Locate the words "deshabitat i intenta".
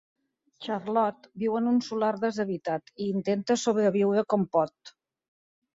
2.25-3.61